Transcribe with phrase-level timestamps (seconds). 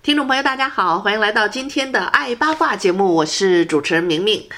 [0.00, 4.48] 听众朋友，大家好，欢迎来到今天的爱八卦节目，我是主持人明明。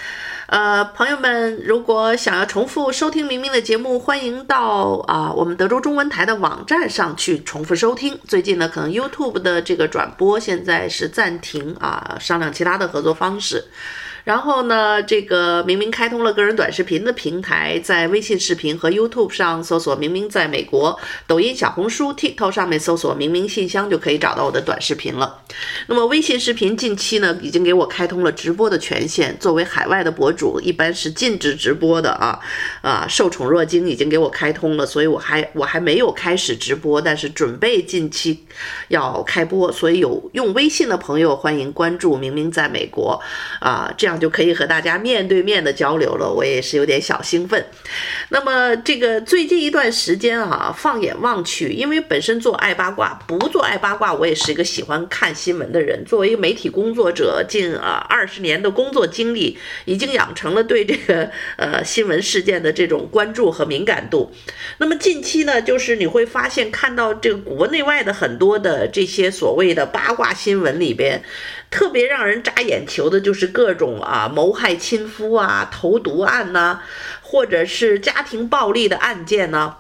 [0.47, 8.19] 呃，朋友们，如果想要重复收听明明的节目，欢迎到啊、我们德州中文台的网站上去重复收听。
[8.29, 13.65] 最近呢，可能 YouTube 的这个转播现在是暂停啊，商量其他的合作方式。
[14.25, 25.43] 然后呢，这个明明开通了个人短视频的平台，在微信视频和 YouTube 上搜索“明明在美国”，抖音、小红书、TikTok 上面搜索“明明信箱”就可以找到我的短视频了。
[25.87, 29.37] 那么微信视频近期呢，已经给我开通了直播的权限。
[29.41, 32.39] 作为海外的博主，一般是禁止直播的啊
[32.83, 33.07] 啊！
[33.09, 38.45] 受宠若惊，已经给我开通了，所以我还我还没有开始直播，但是准备近期
[38.89, 43.19] 要开播，所以有用微信的朋友欢迎关注“明明在美国”
[43.61, 44.10] 啊，这样。
[44.19, 47.65] 就可以和大家面对面的交流了，我也是有点小兴奋。
[48.31, 56.05] 那么这个最近一段时间啊，放眼望去，因为本身做爱八卦，不做爱八卦，我也是一个喜欢看新闻的人。
[56.07, 64.33] 作为一个媒体工作者，近啊二十年的工作经历，已经养成了对这个呃新闻事件的这种关注和敏感度。
[64.79, 71.23] 那么近期呢，就是你会发现看到这个国内外的很多的这些所谓的八卦新闻里边。
[71.71, 76.83] 特别让人眨眼球的就是各种啊谋害亲夫啊、投毒案呐、
[77.23, 79.77] 或者是家庭暴力的案件呢、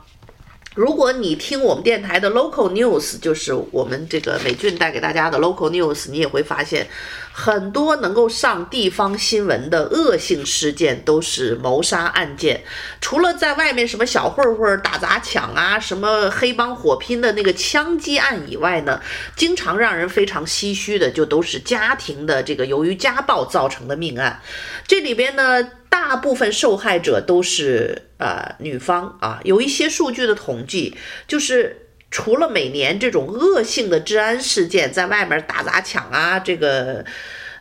[0.75, 6.87] 如果你听我们电台的 local news，就是我们这个美俊带给大家的 local news，你也会发现。
[7.33, 12.63] 很多能够上地方新闻的恶性事件都是谋杀案件，
[13.01, 19.01] 除了在外面什么小混混打砸抢啊，什么黑帮火拼的那个枪击案以外呢，
[19.37, 24.43] 经常让人非常唏嘘的就都是家庭的这个由于家暴造成的命案，
[24.87, 30.97] 这里边呢，大部分受害者都是呃女方啊，有一些数据的统计
[31.29, 31.87] 就是。
[32.13, 37.05] 除了每年这种恶性的治安事件，在外面打砸抢啊，这个。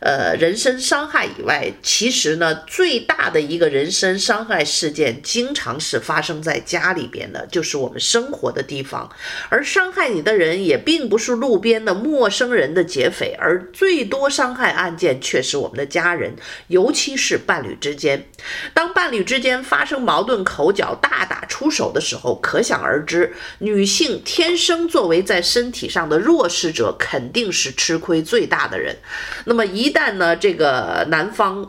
[0.02, 9.12] 呃，人身伤害以外，其实呢，最大的一个人身伤害事件，经常是发生在家里边的，就是我们生活的地方。
[9.50, 16.34] 而伤害你的人也并不是路边的陌生人的劫匪，而最多伤害案件却是我们的家人，
[16.68, 18.26] 尤其是伴侣之间。
[18.74, 28.96] 当伴侣之间发生矛盾、口角、大打出手的时候，可想而知，女性天生作为在身体上的弱势者，肯定是吃亏最大的人。
[29.44, 29.89] 那么一。
[29.90, 31.66] 一旦呢，这个男方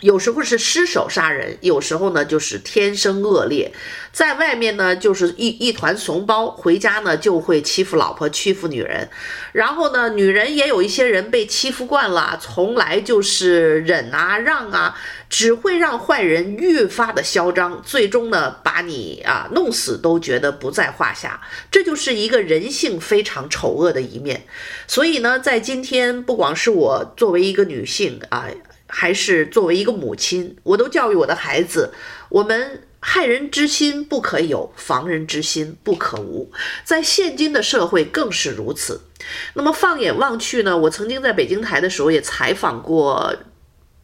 [0.00, 3.70] 有时候是失手杀人，有时候呢就是天生恶劣，
[4.12, 9.08] 在外面呢就是一一团怂包，回家呢就会欺负老婆、欺负女人。
[9.52, 14.96] 然后呢，女人也有一些人被欺负惯了，从来就是忍啊、让啊，
[15.28, 21.40] 只会让坏人越发的嚣张，最终呢把你啊弄死都觉得不在话下。
[21.70, 24.46] 这就是一个人性非常丑恶的一面。
[24.86, 28.46] 所以呢，在今天，不光是我作为一个女性啊。
[28.90, 31.92] 还是作为一个母亲，我都教育我的孩子：
[32.28, 36.52] 我们害人之心不可有，防人之心不可无。
[36.84, 39.00] 在现今的社会更是如此。
[39.54, 43.34] 那么放眼望去呢，我曾经在北京台的时候也采访过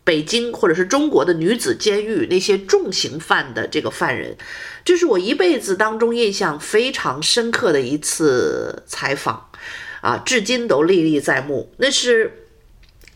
[0.05, 4.37] 北京或者是中国的女子监狱那些重刑犯的这个犯人，
[4.85, 9.51] 这是我一辈子当中印象非常深刻的一次采访
[10.01, 11.75] 啊，至今都历历在目。
[11.79, 12.45] 那是。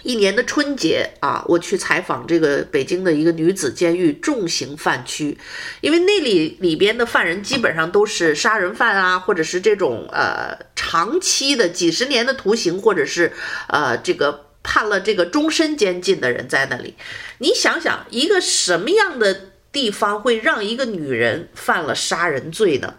[0.03, 5.37] 一年的春节啊，我去采访这个北京的一个女子监狱重刑犯区，
[5.81, 13.33] 因为那里里边的犯人基本上都是杀人犯啊，或者是这种呃长期的几十年的徒刑，或者是
[13.69, 16.94] 呃这个判了这个终身监禁的人在那里。
[17.38, 22.94] 你想想，一个什么样的地方会让一个女人犯了杀人罪呢？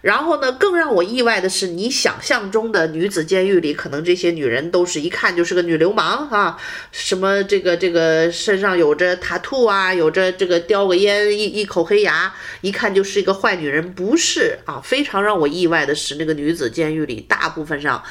[0.00, 6.56] 然后呢，更让我意外的是，你想象中的女子监狱里，可能这些女人都是一看就是个女流氓啊，
[6.92, 13.92] 什么这个这个身上有着塔兔啊，有着这个叼个烟，一一口黑牙，一看就是一个坏女人。
[13.94, 18.02] 不是啊，非常让我意外的是，那个女子监狱里大部分上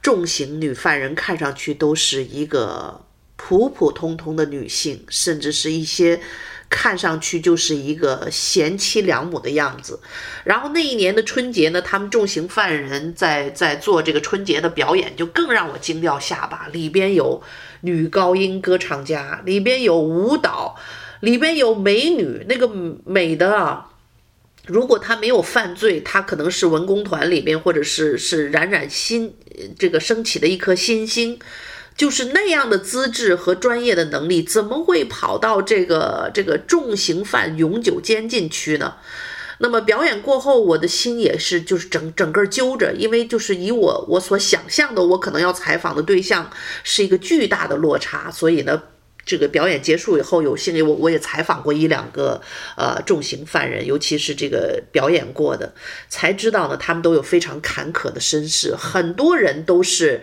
[0.00, 3.04] 重刑女犯人看上去都是一个
[3.36, 6.20] 普普通通的女性，甚至是一些。
[6.72, 10.00] 看上去就是一个贤妻良母的样子。
[10.42, 16.68] 然后那一年的春节呢，他们重刑犯人在在做这个春节的表演，就更让我惊掉下巴。
[16.72, 17.42] 里边有
[17.82, 20.74] 女高音歌唱家，里边有舞蹈，
[21.20, 22.66] 里边有美女，那个
[23.04, 23.90] 美的啊！
[24.66, 29.34] 如果他没有犯罪，他可能是文工团里边，或者是是冉冉新
[29.78, 31.38] 这个升起的一颗新星。
[31.96, 38.94] 就是那样的资质和专业的能力，怎么会跑到这个这个重刑犯永久监禁区呢？
[39.58, 46.50] 那么表演过后，我的心也是就是整整个揪着，因为就是以我我所想象的，我可能要采访的对象
[46.82, 48.82] 是一个巨大的落差，所以呢，
[49.24, 52.42] 这个表演结束以后，有幸我我也采访过一两个
[52.76, 55.72] 呃重刑犯人，尤其是这个表演过的，
[56.08, 60.22] 才知道呢，他们都有非常坎坷的身世，很多人都是。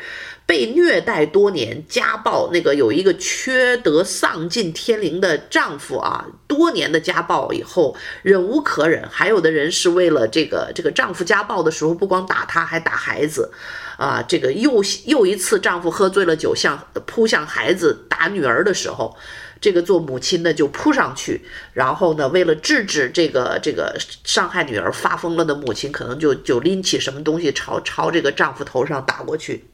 [0.50, 13.52] 被虐待多年，家暴那个有一个缺德丧尽天良的丈夫啊，多年的家暴以后忍无可忍，还有的人是为了这个这个丈夫家暴的时候不光打他，还打孩子，
[14.00, 19.16] 啊，这个又又一次丈夫喝醉了酒向扑向孩子打女儿的时候，
[19.62, 21.44] 这个做母亲的就扑上去，
[21.74, 29.66] 然后呢，为了制止这个这个伤害女儿发疯了的母亲，可能就就拎起什么东西朝朝这个丈夫头上打过去。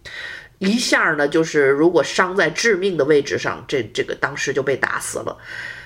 [0.60, 5.38] 一下呢，就是如果伤在致命的位置上，这这个当时就被打死了，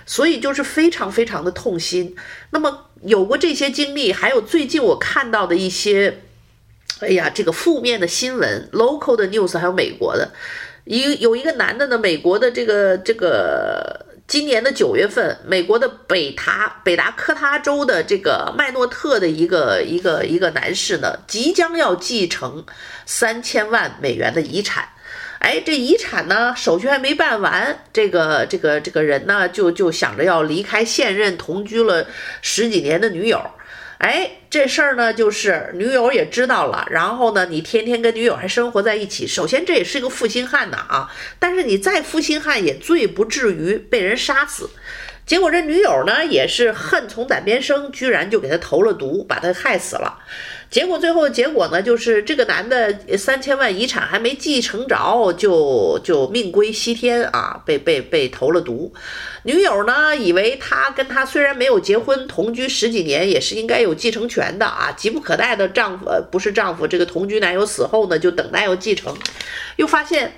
[0.05, 2.15] 所以就是非常非常的痛心。
[2.51, 6.21] 那么有过这些经历，还有最近我看到的一些，
[6.99, 10.31] 哎呀，这个负面的新闻，local 的 news，还有美国的，
[10.85, 14.07] 一有一个男的呢，美国的这个这个。
[14.29, 22.63] 今年的九月份，美国的北塔北达科他州的这个麦诺特的一个一个一个男士呢，即将要继承
[23.07, 24.87] 三千万美元的遗产。
[25.39, 32.05] 哎，这遗产呢，手续还没办完，这个这个这个人呢，就就想着要离开现任同居了
[32.43, 33.41] 十几年的女友。
[33.99, 41.11] 哎，这事儿呢，就是女友也知道了，然后呢，你天天跟女友还生活在一起，首先这也是一个负心汉呐啊！
[41.37, 44.69] 但是你再负心汉，也最不至于被人杀死。
[45.25, 50.17] 结果这女友呢，也是恨从胆边生，居然就给他投了毒，把他害死了。
[50.69, 58.93] 结果最后的结果呢，就是这个男的三千万遗产还没继承着，就就命归西天啊，被被被投了毒。
[59.43, 69.15] 女友呢，以为他跟他虽然没有结婚，同居十几年，也是应该有继承权的啊，急不可待的丈夫，呃，不是丈夫，这个同居男友死后呢，就等待要继承，
[69.77, 70.33] 又发现。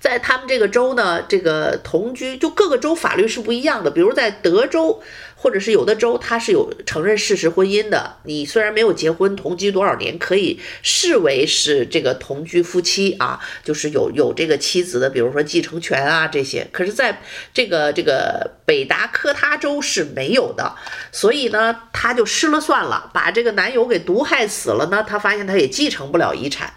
[0.00, 3.88] 在他们这个州呢，这个同居就各个州法律是不一样的。
[3.88, 5.00] 比如在德州，
[5.42, 8.14] 或者是有的州，它是有承认事实婚姻的。
[8.22, 16.68] 你虽然没有结婚，同居多少年，可以视为是这个同居夫妻啊，就是有有这个妻子的，比如说继承权啊这些。
[16.70, 17.20] 可是在
[17.52, 20.76] 这个这个北达科他州是没有的，
[21.10, 25.04] 所以呢，他就失了算了，把这个男友给毒害死了呢。
[25.04, 26.72] 他发现他也继承不了遗产。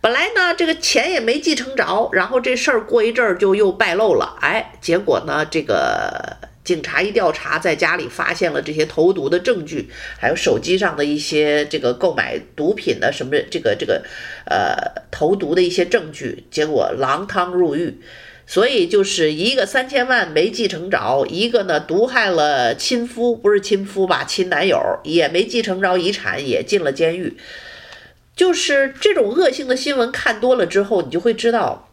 [0.00, 6.36] 本来呢，这个钱也没继承着，然后这事儿过一阵儿就又败露了，哎，结果呢，这个
[6.68, 9.88] 警察一调查，在家里发现了这些投毒的证据，
[10.20, 14.04] 还有手机上的一些这个购买毒品的什么这个这个
[14.44, 14.76] 呃
[15.10, 17.98] 投毒的一些证据，结果锒铛入狱，
[18.46, 27.34] 所以就是一个三千万没继承着，一个呢毒害了亲夫，不是亲夫吧，亲男友也没继承着遗产，也进了监狱。
[28.36, 31.87] 就是这种恶性的新闻看多了之后，你就会知道，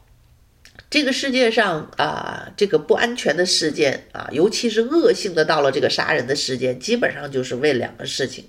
[0.90, 8.46] 这个世界上啊，这个不安全的事件啊，尤其是恶性的到了这个杀人的事件，基本上就是为两个事情。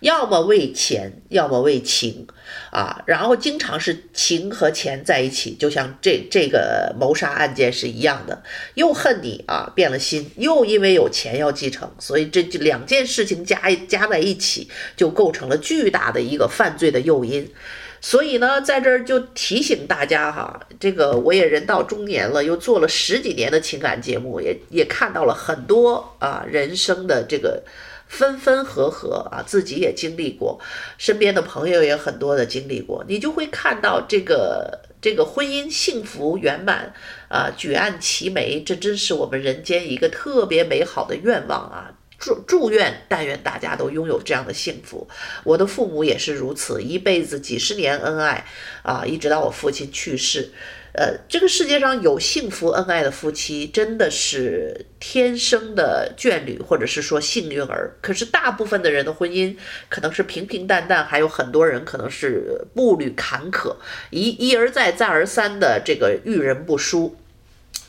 [0.00, 2.26] 要么为钱，要么为情，
[2.70, 8.42] 啊，然后经常是情和钱在一起，就像这这个谋杀案件是一样的，
[8.74, 17.48] 又恨你啊，变了心，又因为有钱要继承，所以这这两件事情加加在一起，就构成了巨大的一个犯罪的诱因。
[18.04, 27.62] 所以呢，在这儿就提醒大家哈，这个我也人到中年了，又做了十几年的情感节目，也也看到了很多啊人生的这个。
[28.06, 30.60] 分分合合啊，自己也经历过，
[30.98, 36.92] 身边的朋友也很多的经历过，你就会看到这个这个婚姻幸福圆满
[37.28, 41.90] 啊，举案齐眉，这真是我们人间一个特别美好的愿望啊！
[42.18, 45.06] 祝祝愿，但愿大家都拥有这样的幸福。
[45.44, 48.44] 我的父母也是如此，一辈子几十年恩爱
[48.82, 50.50] 啊，一直到我父亲去世。
[50.96, 57.96] 呃，这个世界上有幸福恩爱的夫妻，真的是天生的眷侣，或者是说幸运儿。
[58.00, 59.56] 可是大部分的人的婚姻
[59.88, 63.74] 可能是平平淡淡，还有很多人可能是步履坎坷，
[64.10, 67.16] 一一而再，再而三的这个遇人不淑。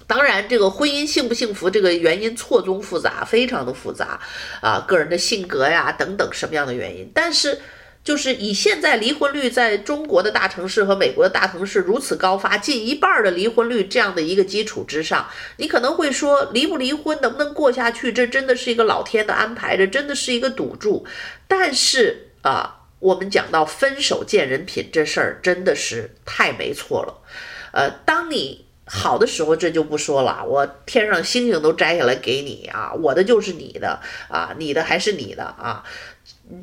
[0.08, 4.20] 当然，这个婚姻幸不幸福，这个原因错综复杂，非常的复杂
[4.62, 7.10] 啊，个人的性格呀等等什么样的原因。
[7.14, 7.60] 但是，
[8.04, 21.04] 就是以现在离婚率在中国的大城市和美国的大城市如此高发，近一半的离婚率这样的一个基础之上，你可能会说，离不离婚，能不能过下去，这真的是一个老天的安排，这真的是一个赌注。
[21.48, 27.24] 但是啊，我们讲到分手见人品这事儿，真的是太没错了。
[27.72, 28.65] 呃，当你。
[28.88, 34.00] 好的时候这就不说了，我天上星星都摘下来给你啊，我的就是你的
[34.30, 35.84] 啊，你的还是你的啊，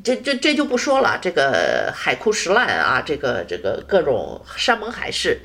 [0.03, 5.37] 这这这就不说了，这个海枯石烂啊，这个这个各种山盟海誓，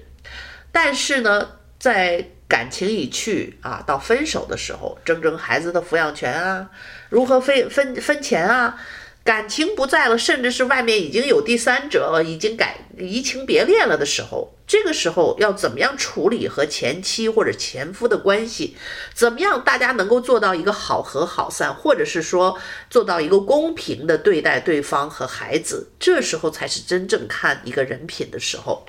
[0.70, 1.48] 但是呢，
[1.80, 6.70] 在感情已去啊，到分手的时候，争争孩子的抚养权啊，
[7.08, 8.78] 如何分分分钱啊。
[9.28, 18.74] 感情不在了，甚至是外面已经有第三者了，已经改移情别恋了的时候，这个时候要怎么样处理和前妻或者前夫的关系？
[19.12, 22.58] 怎么样大家能够做到一个好合好散，或者是说
[22.88, 25.90] 做到一个公平的对待对方和孩子？
[26.00, 28.86] 这时候才是真正看一个人品的时候。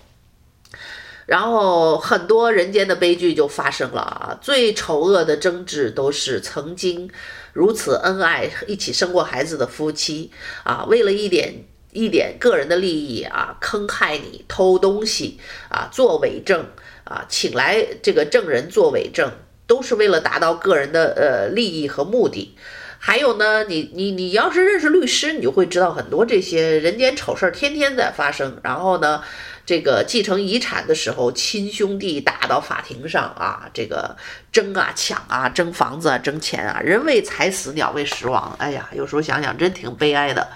[1.26, 7.12] 然后很多人间的悲剧就发生了啊，最丑恶的争执都是曾经。
[7.54, 10.32] 如此恩爱，一起生过孩子的夫妻
[10.64, 15.40] 啊，为了一点一点个人的利益啊，坑害你，偷东西
[15.70, 16.66] 啊，做伪证
[17.04, 19.32] 啊，请来这个证人做伪证，
[19.66, 22.56] 都是为了达到个人的呃利益和目的。
[23.02, 28.60] 还有呢，你你你要是认识律师，你就会知道很多这些人间丑事儿天天在发生。
[28.62, 29.24] 然后呢，
[29.66, 34.18] 这个继承遗产的时候，亲兄弟打到法庭上啊，这个
[34.52, 38.54] 争啊抢啊，争房子啊，争钱啊，人为财死，鸟为食亡。
[38.60, 40.50] 哎呀，有时候想想真挺悲哀的。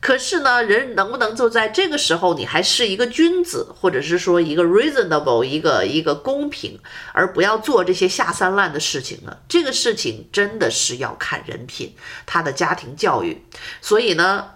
[0.00, 6.78] 可是呢，人能不能就在这个时候，你还是一个君子，或者是说一个 reasonable，一个一个公平，
[7.12, 9.38] 而不要做这些下三滥的事情呢？
[9.48, 13.42] 这个事情真的是要看人品，他的家庭教育。
[13.80, 14.50] 所以呢，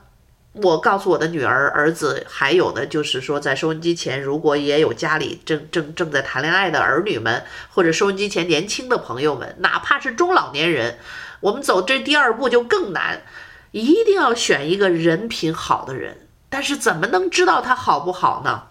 [0.53, 10.99] 我告诉我的女儿、儿子，还有呢，就是说在收音机前，如果也有家里正正正在谈恋爱的儿女们，或者收音机前年轻的朋友们，哪怕是中老年人，
[11.41, 13.23] 我们走这第二步就更难。
[13.73, 18.65] 一定要选一个人品好的人，但是怎么能知道他好不好呢？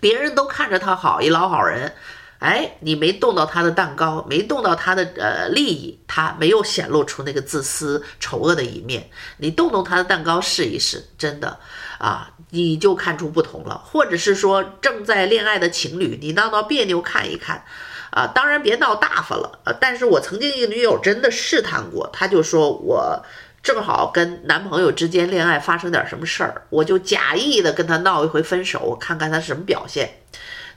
[0.00, 1.94] 别人都看着他好，一老好人，
[2.38, 9.10] 哎，你没动到他的蛋糕，没动到他的呃利益，他没有显露出那个自私丑恶的一面。
[9.38, 11.58] 你动动他的蛋糕试一试，真的
[11.98, 13.82] 啊，你就看出不同了。
[13.84, 17.64] 或者是说正在恋爱的情侣，你闹闹别扭看一看，
[18.10, 19.58] 啊，当然别闹大发了。
[19.64, 23.24] 呃，但是我曾经一个女友真的试探过，她就说我。
[23.62, 30.22] 正好跟男朋友之间恋爱发生点什么事儿，我就假意的跟他闹一回分手，我看看他什么表现。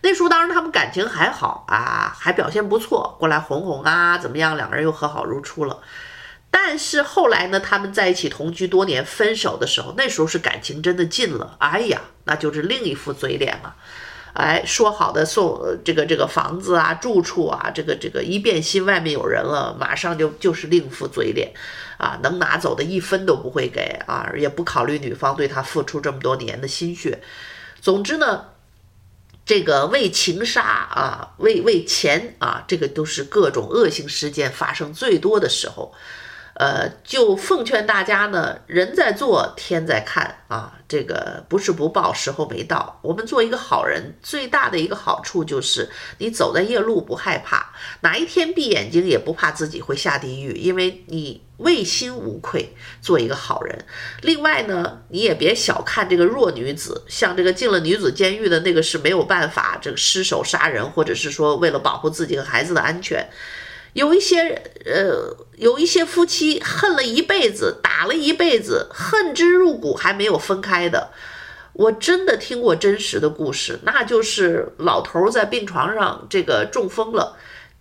[0.01, 4.57] 那时候当然他们感情还好啊，还表现不错，过来哄哄啊，怎么样？
[4.57, 5.79] 两个人又和好如初了。
[6.49, 13.75] 但是后来呢，他们在一起同居多年，分手的时候，那时候是感情真的尽了，哎呀，那就是另一副嘴脸了。
[14.33, 21.51] 哎，说好的送这个这个房子啊，住处啊，这个这个一变心，外面有人了，马上就就是另一副嘴脸。
[21.97, 27.21] 啊，能拿走的一分都不会给啊，也不考虑女方对他付出这么多年的心血。
[27.79, 28.45] 总之呢，
[29.45, 35.93] 这个为情杀啊，为为钱啊，这个都是各种恶性事件发生最多的时候。
[36.53, 42.99] 呃，就奉劝大家呢，人在做，天在看啊，这个不是不报，时候没到。
[43.01, 53.85] 我们做一个好人，最大的一个好处就是，你走在夜路不害怕，哪一天闭眼睛也不怕自己会下地狱，因为你问心无愧，做一个好人。
[54.21, 63.27] 另外呢，你也别小看这个弱女子，像这个进了女子监狱的那个是没有办法，这个失手杀人，或者是说为了保护自己和孩子的安全。
[63.93, 71.11] 有一些呃，有一些夫妻恨了一辈子，打了一辈子，恨之入骨还没有分开的，
[71.73, 77.37] 我真的听过真实的故事，那就是老头在病床上这个中风了，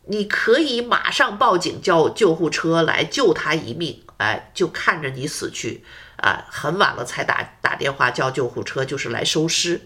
[0.07, 5.85] 你可以马上报警叫救护车来救他一命，哎，就看着你死去，
[6.17, 9.81] 啊，很晚了才打打电话叫救护车，就是来收尸。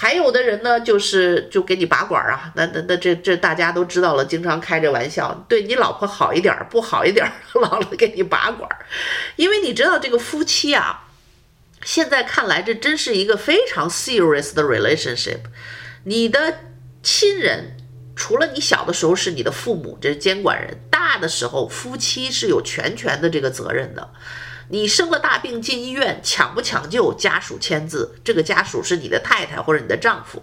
[0.00, 7.28] 还有的人呢，就是就给你拔管啊，那那那这这大家都知道了，经常开这玩笑，对你老婆好一点，不好一点，
[7.60, 8.70] 老了给你拔管，
[9.34, 11.08] 因为你知道这个夫妻啊，
[11.82, 15.40] 现在看来这真是一个非常 serious 的 relationship，
[16.04, 16.58] 你的
[17.02, 17.76] 亲人
[18.14, 24.08] 除了你小的时候是你的父母，这是监管人，大的时候夫妻是有全权的这个责任的。
[24.70, 30.42] 你生了大病进医院，抢不抢救，家属签字，这个家属是你的太太或者你的丈夫，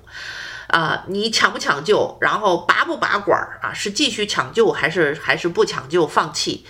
[0.67, 6.65] 啊，你抢不抢救，然后拔不拔管儿啊，是继续抢救还是还是不抢救放弃？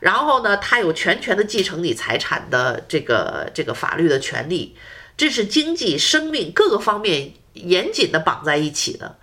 [0.00, 4.76] 然后呢，他有全权的继承你财产的这个这个法律的权利，
[5.16, 9.18] 这是经济、生命各个方面严谨的绑在一起的。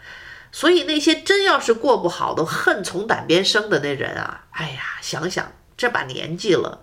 [0.51, 6.81] 所以那些真要是过不好，都恨从胆边生的那人啊，哎呀，想想这把年纪了，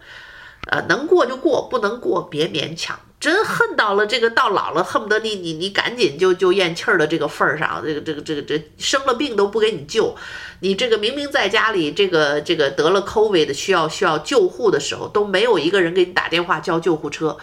[0.71, 2.99] 呃，能过就过，不能过别勉强。
[3.21, 10.15] 真恨到了这个到老了，恨不得你你你赶紧就就咽气儿的这个份儿上，这个这个这个这生了病都不给你救，
[10.61, 17.39] 你这个明明在家里这个这个得了 COVID 的需要需要救护的时候，都没有一个人给你打电话叫救护车，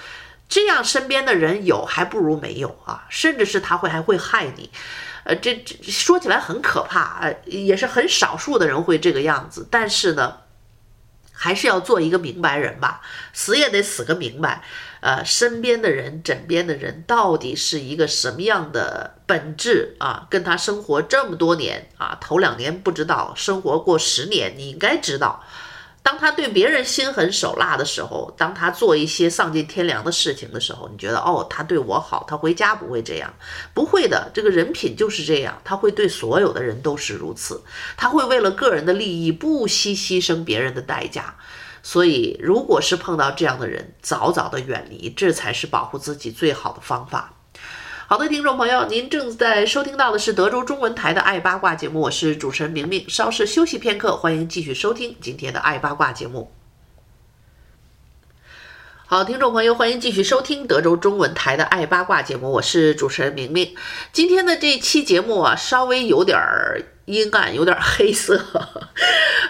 [0.48, 4.70] 这样身边的人有还不如没有啊，甚至是他会还会害你，
[5.24, 10.38] 呃，这这说起来很可怕，呃，也是很少数的人会这个样子，但是呢，
[11.44, 13.02] 还是要做一个明白人吧，
[13.34, 14.62] 死也得死个明白。
[15.00, 20.28] 呃，身边的人，枕边的人，到底是一个什么样的本质啊？
[20.30, 25.44] 跟他生活这么多年啊，头两年不知道，生活过十年，你应该知道。
[26.04, 33.32] 当他对别人心狠手辣的时候，当他做一些丧尽天良的事情的时候，你觉得哦，他对我好，他回家不会这样，
[33.74, 37.62] 不会的，这个人品就是这样，他会对所有的人都是如此，
[37.96, 41.36] 他会为了个人的利益不惜牺牲别人的代价。
[41.84, 47.34] 所以，如果是碰到这样的人，早早的远离，这才是保护自己最好的方法。
[48.12, 53.10] 好的，听众朋友，您正在收听到的是德州中文台的《爱八卦》节目，我是主持人明明。
[53.10, 56.52] 稍事休息片刻，欢迎继续收听今天的《爱八卦》节目。
[59.06, 63.74] 好，听众朋友，欢迎继续收听德州中文台的《爱八卦》节目，我是主持人明明。
[64.12, 66.84] 今天的这期节目啊，稍微有点儿。
[67.12, 68.42] 阴暗有点黑色，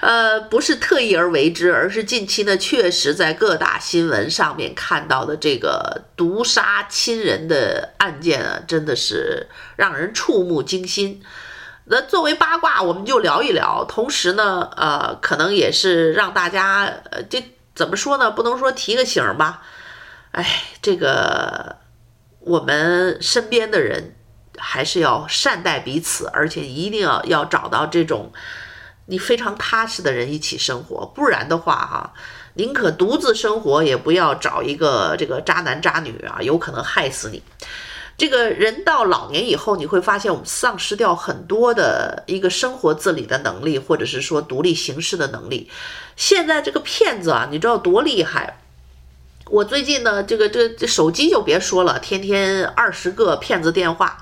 [0.02, 11.22] 呃，不是特意而为之，而是近期呢，确实在各大新闻上面看到的这个毒杀亲人的案件啊，真的是让人触目惊心。
[11.86, 17.44] 那作为八卦，我们就聊一聊，同时呢，呃，可能也是让大家，呃，这
[17.76, 18.32] 怎么说呢？
[18.32, 19.62] 不能说提个醒吧，
[20.32, 21.76] 哎，这个
[22.40, 24.16] 我们身边的人。
[24.58, 28.32] 还是要善待彼此，而且一定要要找到这种
[29.06, 32.14] 你非常踏实的人一起生活，不然的话哈，
[32.54, 37.42] 宁可独自生活，也不要找一个这个渣男渣女啊，有可能害死你。
[38.18, 45.72] 这个人到老年以后，你会发现我们丧失掉很多的一个生活自理的能力，或者是说独立行事的能力。
[46.16, 48.61] 现在这个骗子啊，你知道多厉害？
[49.52, 54.18] 我最近呢，这个这这手机就别说了，天天二十个骗子电话。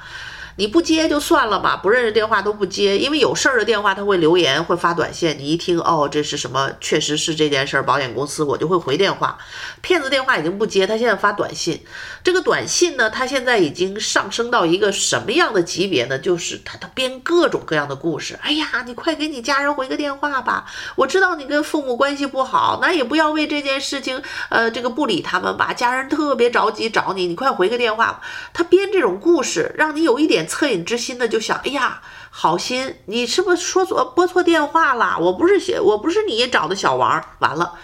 [0.59, 5.33] 你不接就算了吧，不认识电话都不接，因为有事儿的电话他会留言，会发短信。
[5.39, 6.69] 你一听哦，这是什么？
[6.81, 9.37] 确实是这件事儿，保险公司我就会回电话。
[9.79, 11.81] 骗子电话已经不接，他现在发短信。
[12.25, 16.19] 这个短信呢，他现在已经上升到一个什么样的级别呢？
[16.19, 18.37] 就是他他编各种各样的故事。
[18.41, 20.65] 哎呀，你快给你家人回个电话吧。
[20.97, 25.71] 我知道你跟父母关系不好，那也不要为这件事情呃这个不理他们吧。
[25.71, 28.21] 家人特别着急找你，你快回个电话。
[28.51, 30.48] 他编这种故事，让你有一点。
[30.49, 35.17] 恻隐之心的就想，哎呀，好心，你是不是说错拨错电话了？
[35.19, 37.23] 我不是写，我不是你找的小王。
[37.37, 37.75] 完了，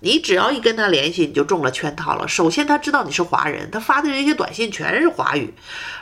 [0.00, 2.26] 你只要一跟他联系，你就中了圈套了。
[2.26, 5.52] 首先他知道你是华人，他发的这些短信全是华语，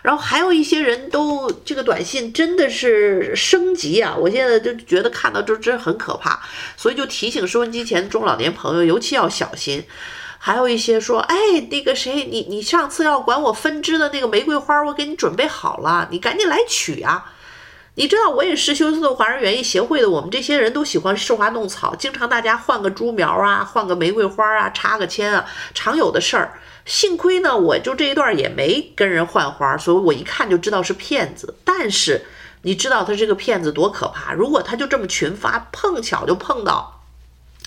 [0.03, 4.15] 然后还有一些人都这个短信真的是升级啊！
[4.17, 6.41] 我现在就觉得看到这真很可怕，
[6.77, 9.85] 所以就提醒收音机前中老年朋友，尤其要小心。
[10.43, 11.37] 还有一些说，哎，
[11.71, 17.33] 那个谁，你你上次要管我分支的那个玫瑰花，我给你准备好了，你赶紧来取啊！
[17.97, 26.59] 你知道，我也是休斯顿华人园艺协会的，我们这些人都喜欢绣花弄草，经常大家换个株苗啊，换个玫瑰花啊，插个签啊，常有的事儿。
[26.87, 31.55] 幸亏呢，我就这一段也没跟人换花，所以我一看就知道是骗子。
[31.67, 32.25] 但是
[32.63, 34.33] 你知道他这个骗子多可怕？
[34.33, 37.03] 如果他就这么群发，碰巧就碰到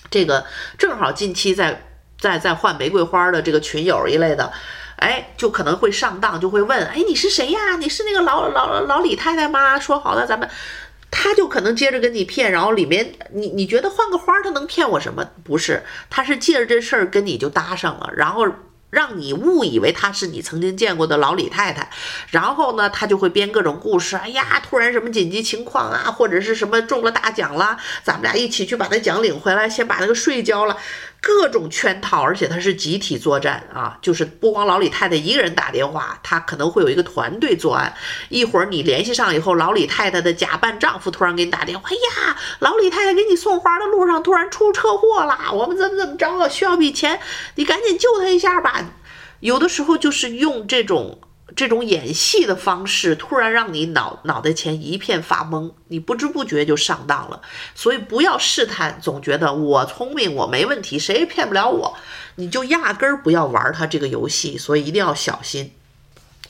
[0.10, 0.48] 这个，
[0.80, 1.90] 正好近期在。
[2.24, 4.50] 在在换玫瑰花的这个群友一类的，
[4.96, 7.76] 哎，就可能会上当，就会问，哎，你是谁呀？
[7.78, 9.78] 你是那个老老老李太太吗？
[9.78, 10.50] 说好的咱们，
[11.12, 15.32] 他就可能接着跟你骗，然后里面你你觉得换个花他能骗我什么？
[15.44, 18.48] 不是，他是借着这事儿跟你就搭上了，然后。
[18.94, 21.90] 让你误以为他是你曾经见过的老李太太，
[22.30, 24.16] 然后呢，他就会编各种故事。
[24.16, 30.78] 哎呀，突然什么紧急情况啊，或者是什么中了大奖了，咱们俩一起去把那奖领回来，先把那个税交了，
[31.26, 37.96] 各种圈套，而且他是集体作战啊，就是不光老李太太一个人打电话，他可能会有一个团队作案。
[38.28, 47.18] 一会儿你联系上以后，老李太太的假扮丈夫突然给你打电话，哎呀，老李太太给你送花的路上突然出车祸了，我们怎么怎么着了，需要笔钱，
[47.56, 48.84] 你赶紧救他一下吧。
[49.40, 51.22] 有的时候就是用这种
[51.56, 57.42] 这种演戏的方式，突然让你脑脑袋前一片发懵，你不知不觉就上当了。
[57.76, 61.98] 所以不要试探，总觉得我聪明，我没问题，谁也骗不了我，
[62.36, 64.58] 你就压根儿不要玩他这个游戏。
[64.58, 65.74] 所以一定要小心。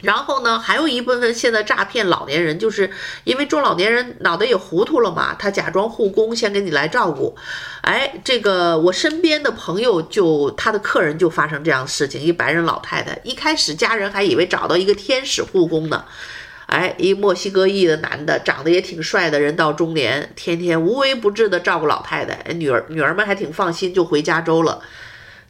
[0.04, 2.92] 然后呢，还有一部分现在诈骗老年人，就是
[3.24, 7.34] 因为中老年人脑袋也糊涂了嘛，他假装护工先给你来照顾。
[7.82, 16.04] 哎，这个我身边的朋友就他的客人就发生这样的事情，一白人老太太，一开始家人还以为找到一个天使护工呢，
[16.66, 24.82] 哎，一墨西哥裔的男的，长得也挺帅的，人到中年，天天无微不至的照顾老太太，女儿女儿们还挺放心，就回加州了。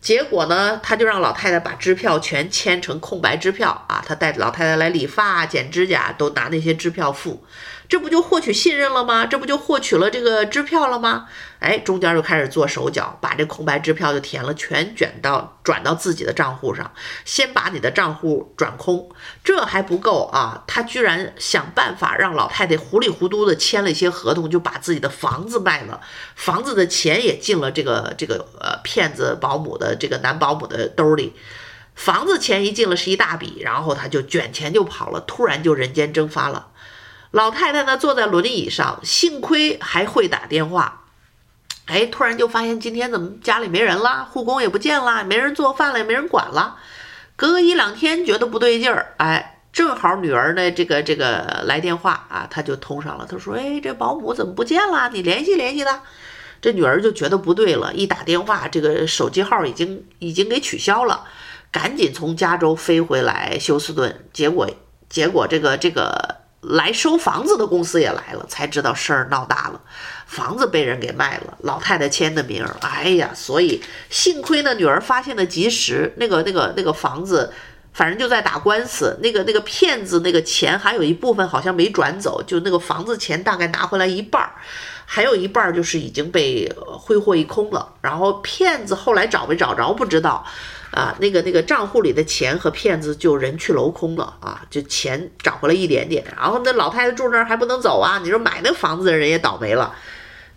[0.04, 7.42] 结果呢，他就让老太太把支票全签成空白支票啊，他带老太太来理发、剪指甲，都拿那些支票付。
[7.94, 9.28] 这不就获取信任了吗？
[9.28, 11.28] 这不就获取了这个支票了吗？
[11.60, 16.92] 哎，中间就开始做手脚，把这空白支票就填了，全卷到转到自己的账户上，
[17.24, 19.12] 先把你的账户转空。
[19.44, 26.02] 这还不够啊，他居然想办法让老太太糊里糊涂的签了一些合同，就把自己的房子卖了，
[26.36, 31.36] 房子的钱也进了这个这个呃骗子保姆的这个男保姆的兜里。
[31.94, 36.70] 房子钱一进了是一大笔，然后他就卷钱就跑了，突然就人间蒸发了。
[37.34, 41.02] 老太太呢，坐在轮椅上，幸亏还会打电话。
[41.86, 46.78] 哎，突然就发现今天怎么家里没人啦，护工也不见啦，没人做饭了，也没人管了。
[47.36, 53.26] 隔个一两天觉得不对劲儿，哎，正好女儿呢，这个这个来电话啊，她就通上了。
[53.28, 55.10] 她说：“哎，这保姆怎么不见了？
[55.12, 56.04] 你联系联系她。”
[56.62, 61.24] 这女儿就觉得不对了，一打电话，这个手机号已经已经给取消了，
[61.72, 64.24] 赶紧从加州飞回来休斯顿。
[64.32, 64.70] 结果
[65.10, 66.33] 结果这个这个。
[66.64, 69.82] 来收房子的公司也来了，才知道事儿闹大了，
[70.26, 77.52] 房子被人给卖了，老太太签的名儿，哎呀，所以幸亏呢，女儿发现的及时，那个那个那个房子，
[77.94, 84.52] 反正就在打官司，那个那个骗子那个钱还有一部分好像没转走，就那个房子钱大概拿回来一半儿，
[85.06, 90.46] 还有一半儿就是已经被挥霍一空了，然后骗子后来找没找着不知道。
[90.94, 99.94] 啊，那个那个账户里的钱和骗子就人去楼空了啊，就钱找回来一点点，然后那老太太住那儿还不能走啊，你说买那房子的人也倒霉了，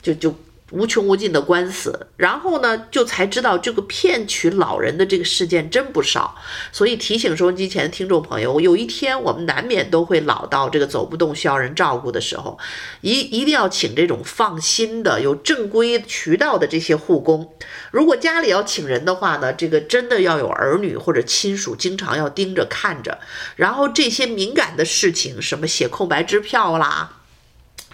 [0.01, 0.35] 就就。
[0.73, 6.35] 无穷无尽的官司，然后呢，就才知道这个骗取老人的这个事件真不少，
[6.73, 12.59] 所以提醒收音机前的听众朋友，有一天我们难免都会老到这个走不动需要人照顾的时候，
[13.01, 17.55] 一一定要请这种放心的、有正规渠道的这些护工。
[17.93, 23.21] 如果家里要请人的话呢，这个真的要有儿女或者亲属经常要盯着看着，
[23.55, 27.19] 然后这些敏感的事情，什么写空白支票啦，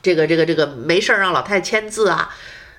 [0.01, 2.35] 这个这个这个没事儿让老太太签字啊。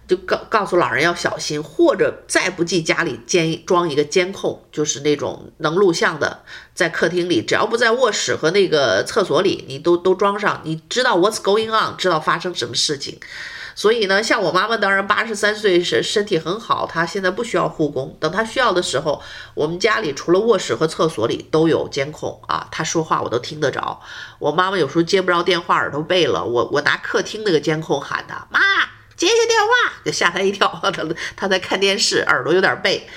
[0.07, 13.19] 就告告诉老人要小心，或者再不济家里监装一个监控，就是那种能录像的，在客厅里，只要不在卧室和那个厕所里，你都都装上，你知道 what's going on，知道发生什么事情。
[13.75, 18.15] 所以呢，像我妈妈当然八十三岁身身体很好，她现在不需要护工。
[18.19, 19.19] 等她需要的时候，
[19.55, 23.99] 我们家里除了卧室和厕所里都有监控啊，她说话我都听得着。
[24.37, 28.59] 我妈妈有时候接不着电话，耳朵背了，我我拿客厅那个监控喊她妈。
[29.15, 31.03] 接下电话就吓他一跳， 他
[31.35, 33.07] 他在看电视，耳朵有点背，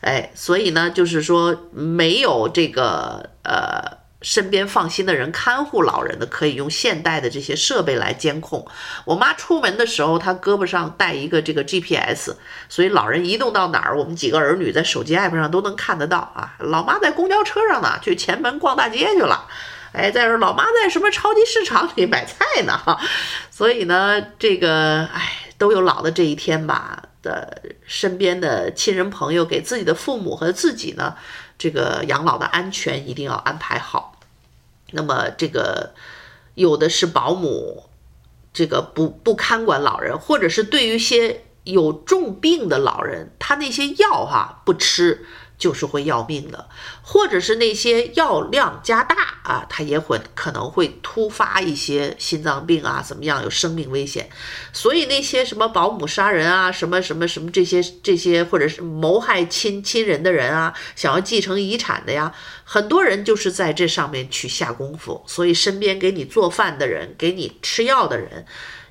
[0.00, 8.66] 哎，所以呢，就是说没有这个呃身边放心的人看护老人的，可以用现代的这些设备来监控。
[9.04, 12.34] 我妈出门的时候，她胳膊上带一个这个 GPS，
[12.68, 16.54] 所以老人移动到哪儿，我们几个儿女在手机 app 上都能看得到啊。
[16.60, 19.46] 老妈在公交车上呢，去前门逛大街去了。
[19.92, 22.76] 哎，再说老妈在什么超级市场里买菜呢？
[22.76, 22.98] 哈，
[23.50, 25.45] 所以呢，这个哎。
[25.58, 31.16] 都有老的这一天吧的身边的亲人朋友给自己的父母和自己呢，
[31.58, 34.20] 这个养老的安全一定要安排好。
[34.92, 35.94] 那么这个
[36.54, 37.84] 有的是保姆，
[38.52, 45.26] 这个不不看管老人，或者是对于一些有重病的老人，他那些药哈不吃。
[45.58, 46.68] 就是会要命的，
[47.02, 54.28] 或者是那些药量加大啊，他也会可能会突发一些心脏病啊，怎么样有生命危险。
[54.72, 65.24] 所以那些什么保姆杀人啊，什么什么什么这些这些，或者是谋害亲亲人的人啊，想要继承遗产的呀，很多人就是在这上面去下功夫。
[65.26, 68.44] 所以身边给你做饭的人，给你吃药的人，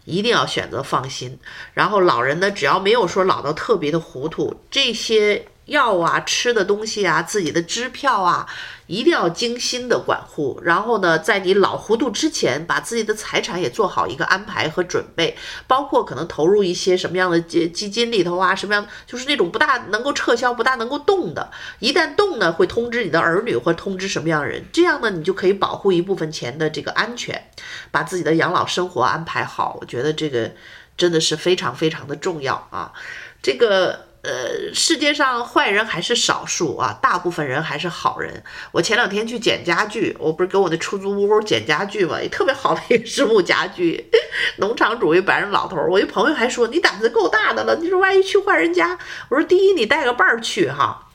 [0.05, 1.37] 一定要选择放心。
[1.73, 5.45] 然后老人呢，只要没有说老到特别的糊涂，这些。
[5.65, 8.47] 药啊、吃的东西啊、自己的支票啊，
[8.85, 10.59] 一定要精心的管护。
[10.63, 21.51] 然后呢，在你老糊涂之前，把自己的财产也做好一个安排和准备，包括可能投入一些什么样的基基金里头啊，什么样就是那种不大能够撤销、不大能够动的。
[21.79, 27.49] 一旦动呢，会通知你的儿女或通知什么样的人，这样呢，你就可以保护一部分钱的这个安全，
[27.89, 29.77] 把自己的养老生活安排好。
[29.81, 30.51] 我觉得这个
[30.95, 32.93] 真的是非常非常的重要啊，
[33.41, 34.05] 这个。
[34.25, 38.43] 呃，世界上坏人还是少数啊，大部分人还是好人。
[38.71, 44.09] 我前两天去捡家具，我不是给我那出租屋捡家具嘛，也特别好的一个实木家具，
[44.57, 45.77] 农场主一白人老头。
[45.87, 48.97] 我一朋友还说，你胆子够大的了，你说万一去坏人家，
[49.29, 51.07] 我说第一你带个伴儿去哈，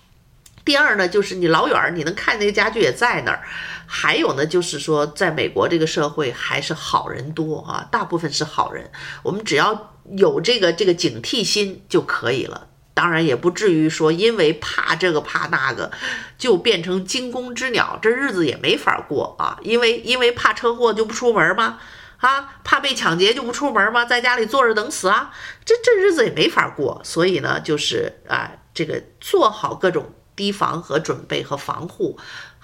[0.65, 3.43] 第二呢就是你老远你能看那个家具也在那儿，
[3.87, 8.89] 还有呢就是说在美国这个社会还是好人多啊，大部分是好人，
[9.25, 12.69] 我们只要有这个这个警惕心就可以了。
[12.93, 15.91] 当然也不至于说，因为怕这个怕那个，
[16.37, 19.59] 就变成惊弓之鸟，这日子也没法过啊！
[19.63, 21.79] 因为因为怕车祸就不出门吗？
[22.19, 24.05] 啊，怕被抢劫就不出门吗？
[24.05, 25.31] 在家里坐着等死啊？
[25.65, 27.01] 这这日子也没法过。
[27.05, 32.19] 所以呢，就是啊，这个做好各种提防和准备和防护。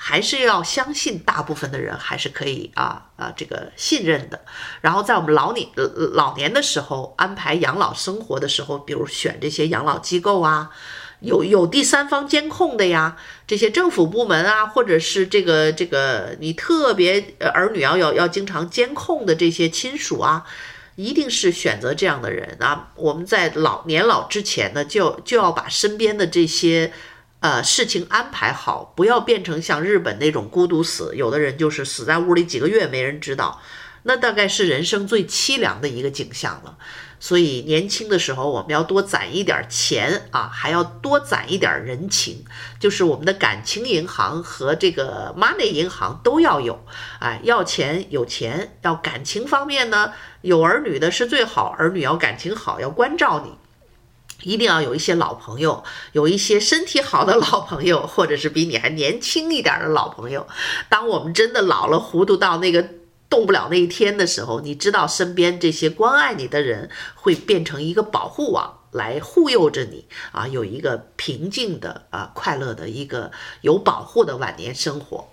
[0.08, 4.40] 还是要相信，大部分的人还是可以啊啊这个信任的。
[4.80, 5.68] 然后在我们老年
[6.12, 10.70] 老年的时候安排养老生活的时候，比如选这些养老机构啊，
[11.18, 13.16] 有有第三方监控的呀，
[13.48, 20.46] 这些政府部门啊，或者是这个这个你特别儿女要要要经常监控的这些亲属啊，
[20.94, 22.92] 一定是选择这样的人啊。
[22.94, 26.92] 我们在老年老之前呢，就就要把身边的这些。
[27.40, 31.14] 呃，事情安排好，不要变成像日本那种孤独死。
[31.14, 33.60] 有的人就是死在屋里几个月，没人知道，
[34.04, 36.76] 那大概是人生最凄凉的一个景象了。
[37.18, 42.44] 所以年轻的时候，我们要多攒一点钱啊，还要多攒一点人情，
[42.78, 46.84] 就是我们的感情银行和这个 money 银行都要有。
[47.20, 53.52] 哎，要钱有钱，要感情方面呢，有儿女的是最好，儿女要感情好，要关照你。
[54.42, 60.46] 一定要有一些老朋友，有一些身体好的老朋友，或者是比你还年轻一点的老朋友。
[60.88, 62.86] 当我们真的老了、糊涂到那个
[63.28, 75.28] 动不了那一天的时候，你知道身边这些关爱你的人会变成一个保护网来护佑着你啊，有一个平静的啊、快乐的一个有保护的晚年生活。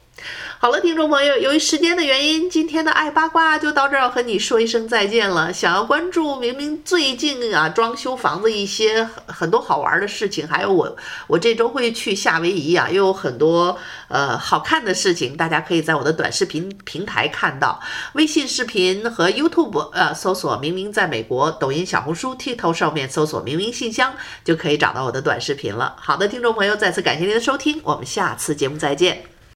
[0.59, 5.51] 好了，听众朋友，由于时间的原因，今天的爱八卦就到这儿，和你说一声再见了。
[5.51, 10.95] 想要关注明明最近啊装修房子一些很多好玩的事情，还有我
[11.27, 17.81] 我这周会去夏威夷啊，又有很多呃好看的事情，大家可以在我的短视频平台看到，
[18.13, 24.13] 微信视频和 YouTube 呃搜索“明明在美国”，抖音、小红书、TikTok 上面搜索“明明信箱”
[24.45, 25.97] 就可以找到我的短视频了。
[25.99, 29.32] 好的，听众朋友，再次感谢您的收听，我们下次节目再见。